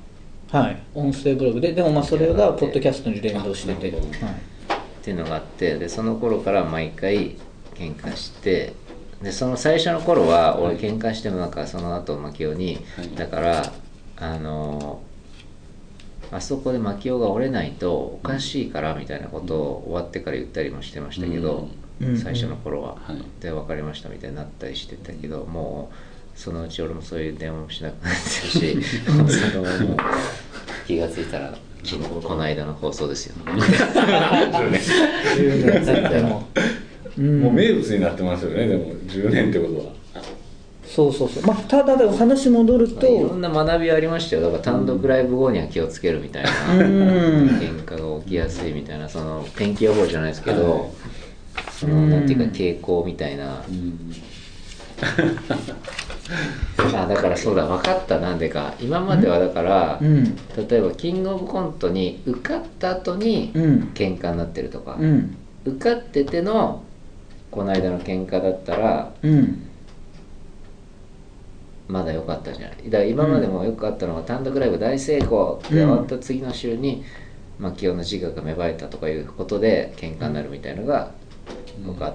[0.52, 0.82] はい。
[0.96, 4.02] 音声ブログででもまあそれがポッドキャストに連動してて、はい。
[4.02, 4.06] っ
[5.02, 7.38] ていうのがあってでその頃から毎回
[7.76, 8.74] 喧嘩して
[9.22, 13.16] でその最初の頃は俺喧嘩してもなんかその後牧雄に、はい。
[13.16, 13.74] だから
[14.18, 15.02] あの
[16.32, 21.70] あそこで牧雄が折れないとおかしいからみたいなことを終わってから言ったりもしてましたけど、
[22.02, 22.18] うん。
[22.18, 23.42] 最初の頃は、はい。
[23.42, 25.96] で分かりましたみたいになったりしてたけどもう
[26.40, 29.98] そのうち俺もそういう電話もしなくなってるしそのもう
[30.88, 33.36] 気が付いたら昨日この間の放送ですよ。
[33.46, 34.82] 10年。
[35.86, 36.48] 経っても、
[37.18, 39.50] うんもう名物になってますよねでも10年。
[39.50, 39.92] ってことは
[40.86, 50.90] そうそうそうまあただでも話戻ると、いろんな学びはありましたよだから単独ライブ後には気をつけるみたいな、うん喧嘩が起きやすいみたいなその天気予報じゃないですけど、はい
[51.72, 54.14] そのなんていうか傾向みたいな、うん
[56.96, 58.74] あだからそうだ分かったなんでか。
[58.80, 60.24] 今まではだから、うん。
[60.70, 63.92] 例えばキングオブコントに受かった後にうん。
[63.94, 65.36] 喧嘩になってるとか、うん。
[65.66, 66.84] 受かってての
[67.52, 69.62] この間の喧嘩だったらうん。
[71.88, 72.78] まだ良かったじゃない。
[72.86, 77.04] だから今までもよくあったのが単独ライブ大成功って終わった次の週に
[77.58, 81.12] 牧雄の自我が芽生えたとかいうことで喧嘩になるみたいのが
[81.86, 82.14] 僕あっ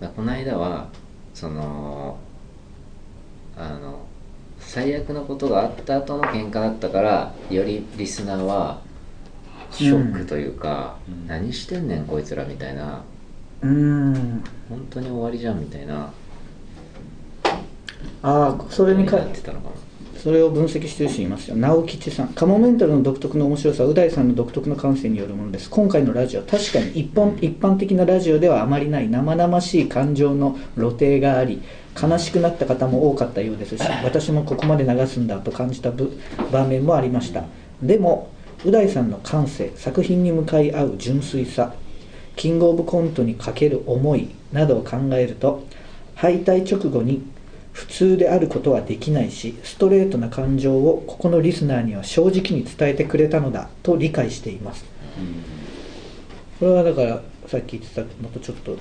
[0.00, 0.88] た、この間は
[1.36, 2.16] その
[3.58, 4.06] あの
[4.58, 8.80] 最悪のことがあった後の喧嘩だったからよりリスナーは
[9.70, 11.26] ショックというか、うん。
[11.26, 13.04] 何してんねんこいつらみたいな。
[13.60, 14.42] うん。
[14.70, 16.10] 本当に終わりじゃんみたいな。
[18.22, 19.76] ああそれにかなってたのかな
[20.22, 21.56] それを分析してる人いますよ。
[21.56, 22.28] 直吉さん。
[22.28, 25.70] カモメンタルの独特の面白さはう大さんの独特の感性によるものです。
[25.70, 31.62] 今回のラジオ確かに一本一般的なラジオではあまりない生々しい感情の露呈があり
[32.00, 36.18] 悲しくなった方も多かったようですし 私もここまで流すんだと感じたぶ
[36.52, 37.44] 場面もありました。
[37.82, 38.30] でも
[38.64, 41.74] う大さんの感性作品に向かい合う純粋さ
[42.36, 45.64] キングオブコントにかける思いなどを考えると
[46.14, 47.22] 敗退直後に
[47.76, 54.86] 普通であることはできないしストレートな感情をここのリスナーには正直に伝えてくれたのだと理解しています。
[56.58, 58.78] これはだからさっき言ってたのとちょっと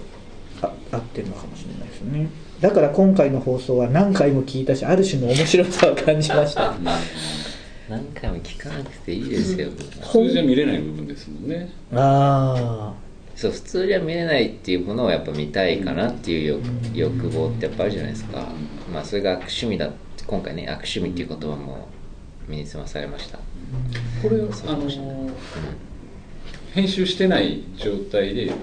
[0.62, 2.30] あ合ってるのかもしれないですね。
[2.62, 6.74] だから今回の放送は何回も聞いたしある種の面白さを感じました。
[7.90, 9.70] 何回も聞かなくていいですよ。
[10.04, 11.70] 普通じゃ見れない部分ですもんね。
[11.94, 12.94] あ
[13.36, 16.62] そう普通じゃ見れないっていうものをやっぱ見たいかなっていう
[16.94, 18.48] 欲欲望ってやっぱあるじゃないですか。
[18.94, 19.90] まあそれが悪趣味だ
[20.26, 21.88] 今回ね悪趣味っていう言葉も
[22.48, 23.38] 身につまされました。
[24.22, 24.50] これあの
[26.74, 28.54] 編集してない状態でお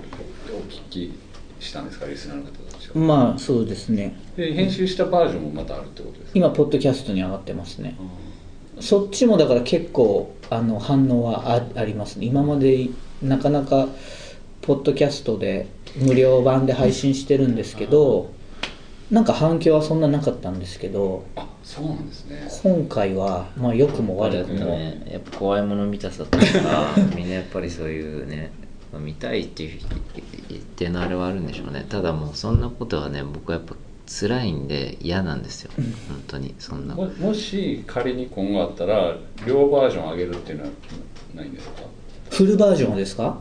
[0.70, 1.18] 聞き
[1.60, 3.04] したんですかリスナーの方たちあは。
[3.04, 4.18] まあそうですね。
[4.36, 6.30] で編集したバージョンもまたあるってことですか？
[6.34, 7.96] 今ポッドキャストに上がってますね。
[7.98, 8.02] あ
[8.80, 12.26] そっちもだから結構あの反応はあありますね。
[12.26, 12.88] 今まで
[13.22, 13.88] なかなか
[14.62, 18.30] ポッドキャストで無料版で配信してるんですけど
[19.10, 22.48] なんか反響はそんななかったんですけどあそうなんですね。
[22.62, 26.44] 今回はまあ良くも悪くも、ねやっぱ怖いもの見たさとか
[27.14, 28.50] みんなやっぱりそういうね
[28.92, 29.80] まあ見たいっていう
[30.48, 31.84] 一定のあれはあるんでしょうね。
[31.88, 33.74] ただもうそんなことはね僕はやっぱ
[34.06, 35.70] 辛いんで嫌なんですよ。
[35.76, 36.94] 本当にそんな。
[36.94, 39.14] ももし仮に今後あったら
[39.46, 40.70] 両バージョン上げるっていうのは
[41.34, 41.82] ないんですか？
[42.30, 43.38] フルバージョンですか？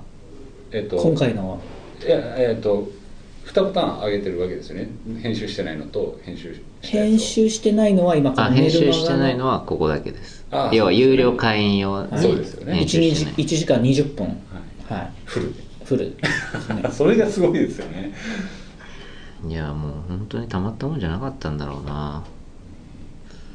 [0.72, 1.52] えっと今回の。
[1.52, 1.58] は
[2.04, 2.90] いやえっと
[3.46, 4.90] 2パターン上げてるわけですよね。
[5.22, 10.46] 編集してないのと編集編集してないのは今こあ編集してないのはここだけです。
[10.52, 12.06] あ要は有料会員用。
[12.06, 12.76] にそうですよね。
[12.76, 14.26] 編 1, 集してない1時間20分。
[14.26, 14.32] は
[14.90, 14.94] い。
[14.94, 15.12] はい。
[15.26, 15.54] フル
[15.84, 16.16] フル。
[16.92, 18.14] それがすごいですよね。
[19.48, 22.24] いやもう本当にたまったもんじゃなかったんだろうな。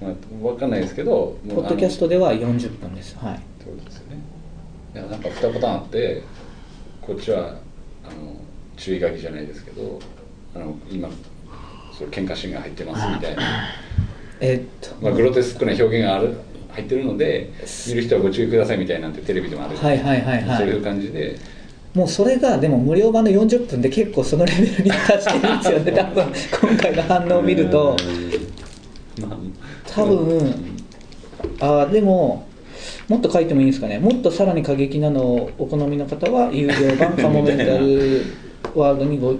[0.00, 3.16] まあ、分かんないですけどポッドキャストでは40分です。
[3.18, 3.40] はい。
[3.64, 4.18] そうですよね。
[4.94, 6.22] いやなんか2パターンあって
[7.06, 7.54] こっちは
[8.04, 8.36] あの
[8.76, 10.00] 注意書きじゃないですけど
[10.54, 11.08] あの今
[11.96, 13.42] それ喧嘩シーンが入ってますみたいな、
[14.40, 14.94] えっと。
[15.00, 16.36] まあ、グロテスクな表現がある
[16.72, 17.52] 入ってるので
[17.86, 19.76] 見る人はご注意くださいみたいなんてテレビでもある。
[19.76, 20.58] はいはいはいはい。
[20.58, 21.38] そういう感じで。
[21.94, 25.92] もうそれがでも無料版の40分で結構そのレベルに達してるんですよね。
[25.96, 26.24] 多分
[26.60, 27.96] 今回の反応を見ると。
[29.22, 29.38] まあ
[29.86, 30.54] 多分。
[31.60, 32.46] ああでも
[33.08, 33.98] もっと書いてもいいですかね？
[33.98, 38.24] もっとさらに過激なのをお好みの方は有料版カモメンタル
[38.74, 39.34] ワールドにご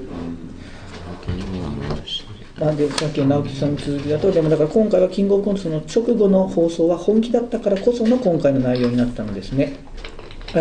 [2.59, 9.76] なんでさっきの直樹さんの続きだとでもだから今回はキングオブコントの直後の放送は本気だったからこその今回の内容になったのですね。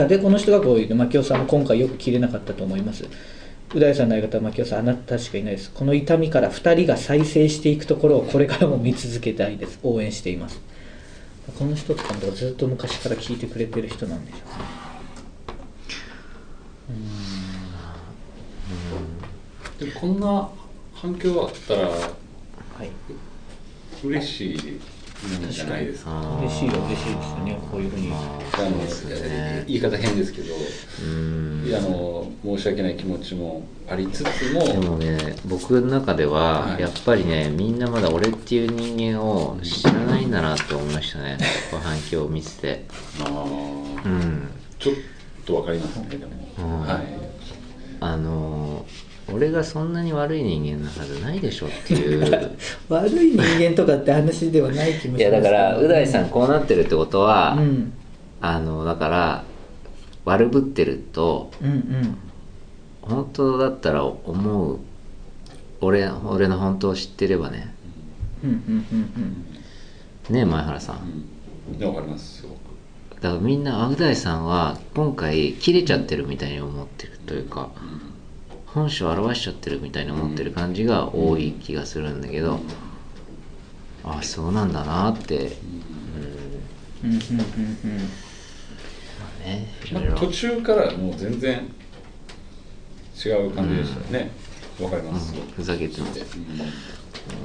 [0.10, 0.90] でこの人がこう言う。
[0.90, 3.06] と牧雄さんも今回よく切れなかったと思います。
[3.74, 5.72] う大さんの相方牧雄さんあなたしかいないです。
[5.72, 9.80] この痛みから2人が再生していくところをこれからも見続けたいです。
[9.84, 10.60] 応援しています。
[11.54, 14.38] この人とかもずっと昔から聞いてくれてる人なんでしょ
[19.80, 19.92] うね。
[19.92, 20.50] でこんな
[20.94, 21.98] 反響あったらは
[22.84, 22.90] い。
[24.04, 24.80] 嬉しい
[25.28, 27.60] ものじゃないですか嬉しいは嬉しいですよね。
[27.72, 28.12] こういうふうに。
[28.12, 36.82] ああの言い方変ですけどあの申し訳ない気持ちもありつつもでもね僕の中でははい。
[36.82, 41.32] やっぱりねみんなまだ俺っていう人間を知らないんだなって思いましたね。
[41.32, 41.40] やっ
[41.72, 42.86] ぱ反響を見てて。
[43.22, 44.06] あー。
[44.06, 44.48] うん。
[44.80, 44.96] ちょっ
[45.46, 46.82] とわかりますねでも、うん。
[46.82, 47.04] はい。
[48.00, 48.86] あの
[49.34, 52.58] 俺がそんなに悪い人間なはずないでしょっていう。
[52.90, 57.94] 悪い人間とかって話ではない気もしますいやだからう大さんこうなってるってことは、うん。
[58.42, 59.44] あのだから
[60.26, 62.18] 悪ぶってるとうんうん。
[63.02, 64.80] 本当だったら思う
[65.82, 67.74] 俺俺の本当を知ってればね。
[68.44, 69.46] うんうんうん
[70.30, 70.98] ねえ前原さん。
[71.72, 71.80] うん。
[71.80, 73.22] でわかりますすごく。
[73.22, 77.70] だからみんな青大さんは今回切れちゃってるみたいに思ってるというか
[78.76, 82.60] 本性を表しちゃってるみたいに思ってる感じが多い気がするんだけど、
[84.04, 85.58] ああそうなんだなって、
[87.04, 87.16] うん、うん。
[87.16, 87.22] うんう
[87.88, 87.98] ん
[89.46, 89.68] ね
[90.18, 91.72] 途中からもう全然
[93.16, 94.32] 違う感じでしたよね。
[94.82, 96.04] わ、かります、うんふざけててう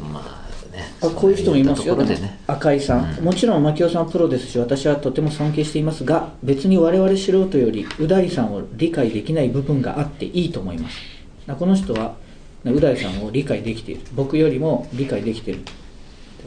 [0.09, 0.13] ん。
[0.13, 2.41] まあねあこういう人もいますよ、ね。
[2.47, 10.97] 赤井さん、もちろん牧雄さんはプロですし私はとても尊敬していますが別に我々素人よりう大さんを理解できない部分があっていいと思います。
[10.99, 11.20] あ
[11.57, 12.17] この人は
[12.65, 14.01] う大さんを理解できている。
[14.15, 15.61] 僕よりも理解できている。
[15.61, 15.73] って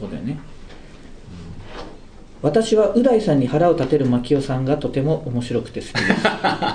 [0.00, 0.38] ことだよね。
[2.44, 6.04] 私はう大さんに腹を立てる牧雄さんがとても面白くて好きです。
[6.28, 6.74] まあ、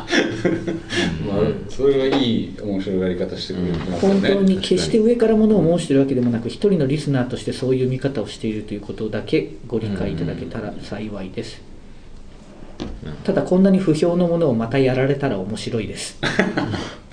[1.69, 11.61] それはいい面白がり方してくれてますよね、本当に決して上からものを申しているわけでもなく一人のリスナーとしてそういう見方をしているということだけご理解いただけたら幸いです、
[13.23, 16.17] ただこんなに不評のものをまたやられたら面白いです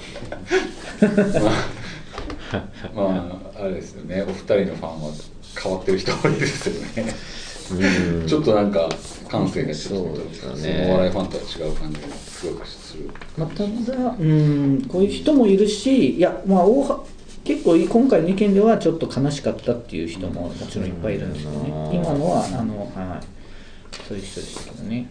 [2.94, 3.02] ま
[3.56, 4.22] ああれですよね。
[4.22, 5.10] お二人のファンは
[5.60, 7.14] 変わってる人多いですよね。
[7.68, 8.88] うんちょっとなんか
[9.28, 10.86] 感性がちょっとそうですよね。
[10.88, 13.10] お笑いファンとは違う感じがすごくする。
[13.36, 13.68] まあ、ただ
[14.18, 17.04] うんこういう人もいるしいやまあ大は
[17.44, 23.26] 結構今回の意見ではちょっと悲しかったっていう人ももちろんいっぱいいるんですけどねうん今のはあの、はい、
[24.08, 25.08] そういう人でしたけどね。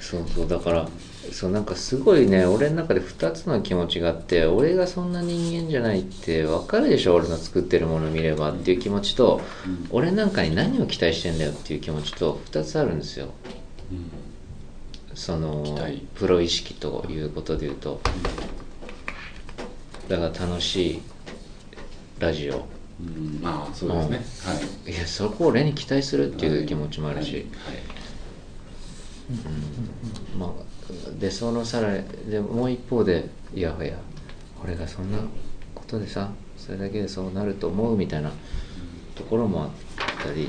[0.00, 0.86] そうそうだから
[1.32, 9.40] そうなんかすごいね俺の中で2つの気持ちがあって俺がそんな人間じゃないって分かるでしょ俺の作ってるもの見ればっていう気持ちと、
[9.90, 13.28] 俺なんかに何を期待してんだよっていう気持ちと2つあるんですよ。
[15.14, 16.06] その期待。
[16.14, 18.00] プロ意識ということで言うと。
[20.08, 21.02] だから楽しい
[22.18, 22.66] ラジオ。
[23.00, 23.40] うん。
[23.42, 24.60] まあそうですね、は
[24.90, 24.92] い。
[24.92, 27.93] いやそこを俺に期待するっていう気持ちもあるし、はい
[30.38, 30.50] まあ、
[31.18, 33.94] でそのさらにでもう一方でいやいや
[34.62, 35.18] 俺がそんな
[35.74, 38.30] ことでさそれだけでそうなると思うみたいな
[39.14, 39.70] ところもあっ
[40.22, 40.48] たり、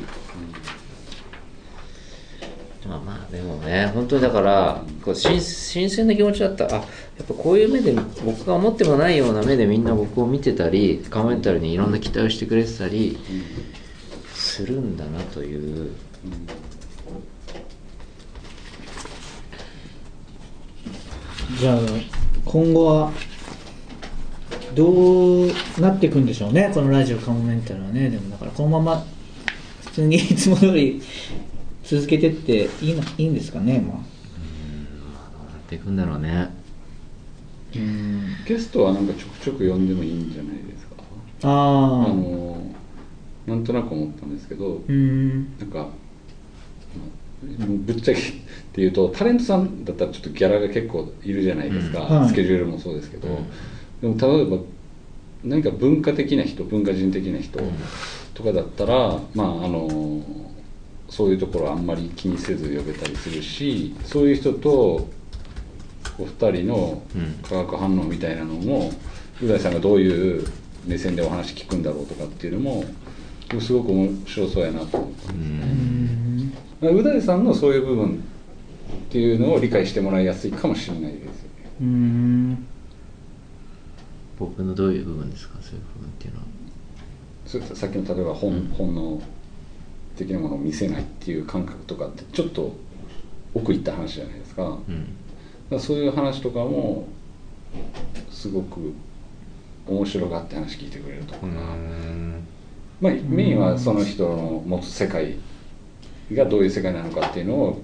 [2.88, 6.66] まあまあでもね本当にだからこう新新鮮な気持ちだった。
[6.68, 6.70] あ
[7.18, 7.94] やっぱこういう目で
[8.26, 13.18] 僕が思ってもないような目でみんな僕を見てたりカメンタルにいろんな期待をしてくれてたり
[14.34, 15.92] するんだなという
[21.60, 21.80] じゃあ
[22.44, 23.12] 今後は
[24.76, 25.48] どう
[25.80, 26.70] なっていくんでしょうね。
[26.74, 28.10] このラジオカモメンタルはね。
[28.10, 29.06] でもだからこのまま
[29.86, 31.02] 普通にいつも通り
[31.84, 33.80] 続けてっていいのいいんですかね。
[33.80, 33.98] まあ。
[33.98, 34.02] ど
[35.48, 36.50] うなっていくんだろうね。
[37.74, 38.36] うん。
[38.46, 40.96] ゲストはなんかちょくちょく呼んでもいいんじゃないですか。
[41.44, 42.58] あああの
[43.48, 45.58] なんとなく思ったんですけど、うん。
[45.58, 45.88] なんか、まあ
[47.58, 48.24] ぶっちゃけっ
[48.74, 52.20] ていうとタレントさんだったらちょっとギャラが結構いるじゃないですか、うん。
[52.22, 52.30] はい。
[52.30, 53.28] スケジュールもそうですけど、
[54.02, 54.18] うん。
[54.18, 54.58] でも例えば
[55.44, 57.60] 何か文化的な人文化人的な人
[58.34, 60.22] とかだったら、まああの
[61.08, 65.08] そういうところはあんまり気にせず呼べたりするしそういう人と
[66.18, 67.34] お二人のうん。
[67.48, 68.92] 化学反応みたいなのも
[69.42, 70.48] う大さんがどういう
[70.86, 72.84] 目線でお話聞くんだろうとかっていうのも
[73.60, 75.38] すごく面白そうやなと思ったん。
[75.38, 81.32] んう大さんのそういう部分っていうのを理解してもらいやすいかもしれないですよね。
[81.82, 82.66] うん
[84.40, 87.76] 僕のどういう部分ですかそういう部分っていうのは。
[87.76, 89.22] さっきの例えば本,、うん本能
[90.18, 92.76] 的なものを見せないっていう感覚とかってちょっと
[93.54, 95.08] 奥行った話じゃないですか,、うん。
[95.70, 97.08] らそういう話とかも
[98.30, 98.94] すごく
[99.88, 102.48] 面白がって話聞いてくれるとか、うん
[103.02, 105.36] まあ、メインはその人の持つ世界
[106.32, 107.82] がどういう世界なのかっていうのを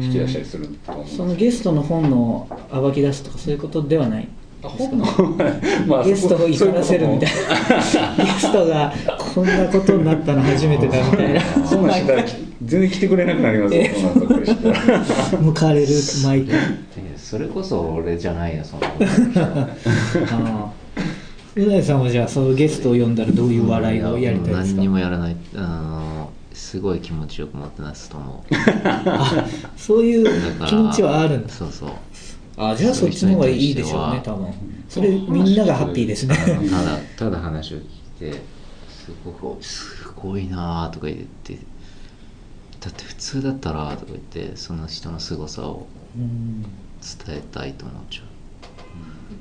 [0.00, 4.28] 引き出したりすると思そのゲストの本の暴き出すとかそういうことではない。
[4.64, 5.04] あ本能
[5.88, 7.30] まあゲストを怒らせるみたい
[8.16, 8.24] な。
[8.24, 8.92] ゲストが
[9.34, 11.40] こんなことになったの初めてだみたいな。
[11.66, 12.24] そんなんしたら
[12.64, 16.60] 全然来てくれなくなりますよ、そんなんばっかりしたら 向かれる巻いていや
[17.16, 19.68] それこそ俺じゃないよそんなこと言う人あ
[20.36, 20.81] あ
[21.54, 25.36] うなぎさんはじゃあそのゲストを呼んだらどういう笑いをやりたいです何にかもやらない。
[25.54, 30.24] あのすごい気持ちよくもてなすと思うあそういう
[30.66, 31.90] 気持ちはあるんですそうそう。
[32.56, 34.52] あじゃあそっちの方がいいでしょうね多分。
[34.88, 36.36] それみんながハッピーですね。
[36.36, 37.86] ただただ話を聞い
[38.32, 38.32] て
[38.88, 41.58] すごくすごいなとか言って
[42.80, 45.86] だって普通だったらとか言ってその人の凄さを
[46.16, 46.62] うん。
[47.26, 48.26] 伝えたいと思っちゃう。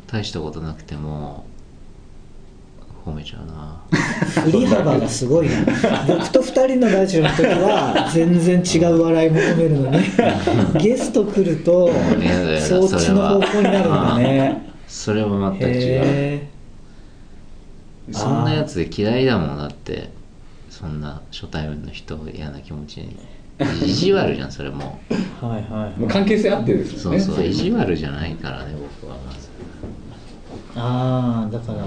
[0.07, 1.45] 大したことなくても
[3.05, 3.81] 褒めちゃうな。
[4.43, 5.55] 振り幅がすごいな。
[6.07, 9.99] 僕と2人のラジオの時は全然違う笑い求めるのに
[10.79, 11.89] ゲスト来ると
[12.59, 14.73] そっちの方向になるんだね。
[14.87, 15.51] それは。
[15.51, 16.01] 全く違う。
[16.03, 16.47] へ
[18.11, 20.09] そんなやつ嫌いだもんだって。
[20.69, 23.15] そんな初対面の人を嫌な気持ちに。
[23.83, 24.99] 意地悪じゃんそれも。
[25.09, 25.99] えはいはい。
[25.99, 27.19] もう関係性あってですよね。
[27.19, 29.49] そうそう意地悪じゃないからね僕はまず。
[30.75, 31.83] ああだから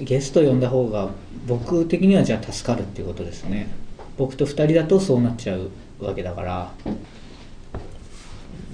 [0.00, 1.10] ゲスト呼んだ方が
[1.46, 3.68] 僕的にはじゃあ助かるっていうことですね。
[4.16, 5.70] 僕と2人だとそうなっちゃう
[6.00, 6.72] わけだから。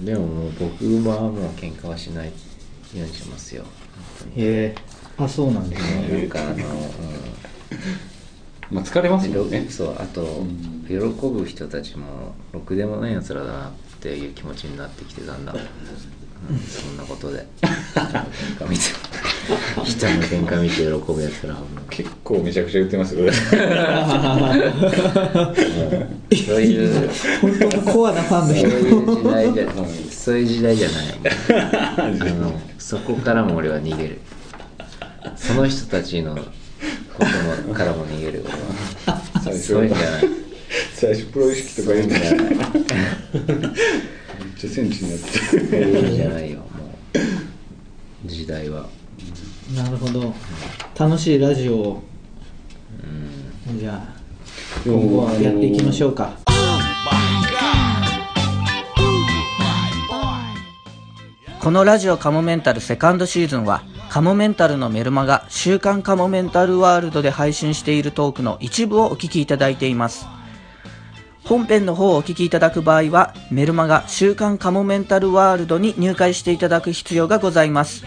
[0.04, 2.32] でももう僕はもう喧嘩はしないよ
[2.94, 3.64] うにしますよ。
[4.36, 4.74] へえ。
[5.18, 6.56] あそうなんですなんねかあの、うん。
[8.70, 9.66] まあ疲れますよね。
[9.68, 15.56] そうあと、ん喜ぶ人たちもろくでもないやつらだなっていう気持ちになってきてだんだん、
[16.48, 16.58] うん。
[16.58, 17.46] そんなことで。
[17.60, 17.68] 喧
[18.58, 18.82] 嘩見て
[19.84, 21.68] 人の喧嘩見て喜ぶやつらはもう。
[21.90, 23.30] 結構めちゃくちゃ言ってますよ。
[23.32, 23.40] そ
[26.56, 27.10] ういう
[27.40, 28.56] 本当のコアなファンそう
[29.22, 29.64] の人いう時代じゃ
[30.10, 31.06] そういう時代じゃない。
[31.98, 34.20] あのそこからも俺は逃げる。
[35.36, 36.42] その人たちのこ
[37.18, 37.24] と
[37.66, 38.44] もからも逃げる。
[38.44, 38.52] 俺
[39.14, 40.22] は最初そういうんじゃない。
[40.94, 42.30] 最初プロ意識とか言うんじゃない
[44.60, 45.38] ちゃセンチになって。
[45.38, 46.64] そういうんじゃないよも
[48.24, 48.28] う。
[48.28, 48.86] 時代は。
[49.74, 50.34] なるほど。
[50.98, 52.02] 楽しいラジオを。
[53.68, 53.78] うん。
[53.78, 54.20] じゃあ
[54.84, 56.38] 今後はやっていきましょうか。
[61.60, 70.26] このラジオカモメンタルセカンドシーズンはカモメンタルのメルマガ週刊カモメンタルワールドで配信しているトークの一部をお聞きいただいています
[71.50, 78.04] 本編の方をお聞きいただく場合はメルマガ週刊カモメンタルワールドに入会していただく必要がございます。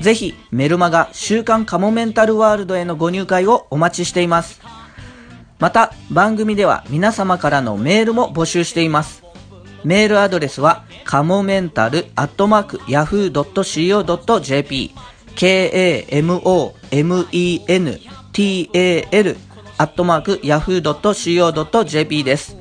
[0.00, 4.60] ぜひメルマガ週刊カモメンタルワールドへのご入会をお待ちしています。
[5.60, 9.22] また番組では皆様からのメールも募集しています。
[9.84, 14.90] メールアドレスはカモメンタルアットマーク yahoo.co.jp
[15.36, 16.30] k-a-m-o-m-e-n-t-a-l
[19.80, 22.54] アットマーク yahoo.co.jp です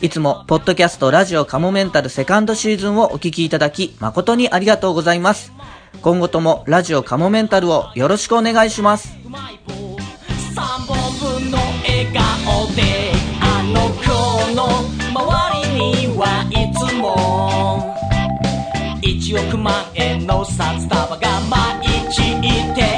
[0.00, 5.52] いつも、ポッドキャストラジオカモメンタルセカンドシーズンをお聞きいただき、誠にありがとうございます。
[6.00, 9.16] 今後ともラジオカモメンタルをよろしくお願いします。
[10.54, 10.96] 三本
[11.40, 13.10] 分の笑顔で
[13.40, 14.06] あの子
[14.54, 14.68] の
[15.10, 17.96] 周りにはいつも
[19.02, 22.97] 一億万円の札束が毎日いて